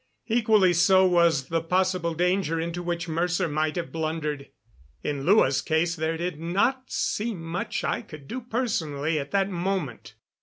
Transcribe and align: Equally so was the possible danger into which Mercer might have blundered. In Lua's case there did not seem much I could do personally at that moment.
Equally 0.25 0.73
so 0.73 1.05
was 1.05 1.49
the 1.49 1.61
possible 1.61 2.15
danger 2.15 2.59
into 2.59 2.81
which 2.81 3.07
Mercer 3.07 3.47
might 3.47 3.75
have 3.75 3.91
blundered. 3.91 4.49
In 5.03 5.25
Lua's 5.27 5.61
case 5.61 5.95
there 5.95 6.17
did 6.17 6.39
not 6.39 6.85
seem 6.91 7.39
much 7.39 7.83
I 7.83 8.01
could 8.01 8.27
do 8.27 8.41
personally 8.41 9.19
at 9.19 9.29
that 9.29 9.51
moment. 9.51 10.15